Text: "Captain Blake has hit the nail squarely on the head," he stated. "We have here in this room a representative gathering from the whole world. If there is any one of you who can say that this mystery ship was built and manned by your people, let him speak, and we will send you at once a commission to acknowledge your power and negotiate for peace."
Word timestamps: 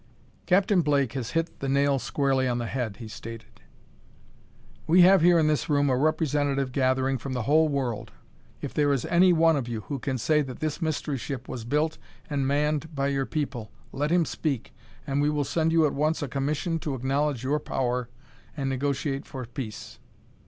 "Captain 0.47 0.81
Blake 0.81 1.13
has 1.13 1.33
hit 1.37 1.59
the 1.59 1.69
nail 1.69 1.99
squarely 1.99 2.47
on 2.47 2.57
the 2.57 2.65
head," 2.65 2.97
he 2.97 3.07
stated. 3.07 3.61
"We 4.87 5.01
have 5.01 5.21
here 5.21 5.37
in 5.37 5.45
this 5.45 5.69
room 5.69 5.91
a 5.91 5.95
representative 5.95 6.71
gathering 6.71 7.19
from 7.19 7.33
the 7.33 7.43
whole 7.43 7.69
world. 7.69 8.11
If 8.61 8.73
there 8.73 8.91
is 8.91 9.05
any 9.05 9.31
one 9.31 9.55
of 9.55 9.67
you 9.67 9.81
who 9.81 9.99
can 9.99 10.17
say 10.17 10.41
that 10.41 10.59
this 10.59 10.81
mystery 10.81 11.19
ship 11.19 11.47
was 11.47 11.65
built 11.65 11.99
and 12.31 12.47
manned 12.47 12.95
by 12.95 13.09
your 13.09 13.27
people, 13.27 13.71
let 13.91 14.09
him 14.09 14.25
speak, 14.25 14.73
and 15.05 15.21
we 15.21 15.29
will 15.29 15.43
send 15.43 15.71
you 15.71 15.85
at 15.85 15.93
once 15.93 16.23
a 16.23 16.27
commission 16.27 16.79
to 16.79 16.95
acknowledge 16.95 17.43
your 17.43 17.59
power 17.59 18.09
and 18.57 18.69
negotiate 18.71 19.27
for 19.27 19.45
peace." 19.45 19.99